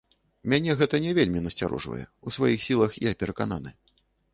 Мяне 0.53 0.75
гэта 0.79 1.01
не 1.03 1.11
вельмі 1.19 1.43
насцярожвае, 1.49 2.01
у 2.27 2.37
сваіх 2.39 2.59
сілах 2.71 3.01
я 3.09 3.19
перакананы. 3.23 3.81